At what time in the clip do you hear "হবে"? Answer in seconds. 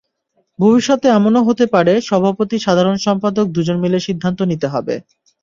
4.67-4.95